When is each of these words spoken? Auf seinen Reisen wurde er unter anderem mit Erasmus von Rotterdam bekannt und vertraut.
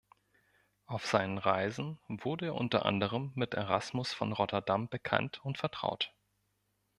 Auf 0.87 1.05
seinen 1.05 1.37
Reisen 1.37 1.99
wurde 2.07 2.47
er 2.47 2.55
unter 2.55 2.87
anderem 2.87 3.31
mit 3.35 3.53
Erasmus 3.53 4.13
von 4.15 4.31
Rotterdam 4.33 4.89
bekannt 4.89 5.39
und 5.45 5.59
vertraut. 5.59 6.11